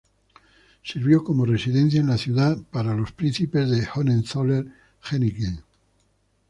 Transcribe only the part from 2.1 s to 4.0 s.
ciudad para los príncipes de